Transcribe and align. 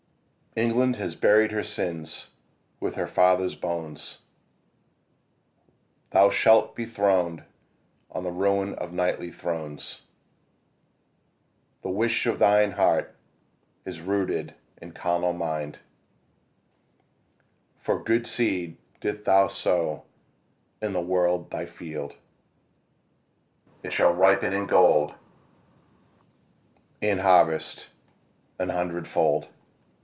ENGLAND 0.57 0.97
has 0.97 1.15
buried 1.15 1.53
her 1.53 1.63
sins 1.63 2.31
with 2.81 2.95
her 2.95 3.07
fathers' 3.07 3.55
bones. 3.55 4.23
Thou 6.09 6.29
shalt 6.29 6.75
be 6.75 6.83
throned 6.83 7.45
on 8.11 8.25
the 8.25 8.31
ruin 8.33 8.73
of 8.75 8.89
kingly 8.89 9.31
thrones. 9.31 10.01
The 11.83 11.89
wish 11.89 12.25
of 12.25 12.37
thine 12.37 12.71
heart 12.71 13.15
is 13.85 14.01
rooted 14.01 14.53
in 14.81 14.91
carnal 14.91 15.31
mind; 15.31 15.79
For 17.77 18.03
good 18.03 18.27
seed 18.27 18.75
didst 18.99 19.23
thou 19.23 19.47
sow 19.47 20.03
in 20.81 20.91
the 20.91 20.99
world 20.99 21.49
thy 21.49 21.65
field: 21.65 22.17
It 23.83 23.93
shall 23.93 24.13
ripen 24.13 24.51
in 24.51 24.65
gold 24.65 25.13
and 27.01 27.21
harvest 27.21 27.89
an 28.59 28.67
hundredfold. 28.67 29.47